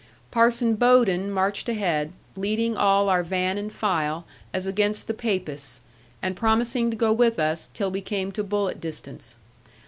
Parson 0.31 0.73
Bowden 0.73 1.29
marched 1.29 1.69
ahead, 1.69 2.11
leading 2.35 2.75
all 2.75 3.07
our 3.07 3.21
van 3.21 3.59
and 3.59 3.71
file, 3.71 4.25
as 4.51 4.65
against 4.65 5.05
the 5.05 5.13
Papists; 5.13 5.79
and 6.23 6.35
promising 6.35 6.89
to 6.89 6.97
go 6.97 7.13
with 7.13 7.37
us, 7.37 7.69
till 7.75 7.91
we 7.91 8.01
came 8.01 8.31
to 8.31 8.43
bullet 8.43 8.81
distance. 8.81 9.35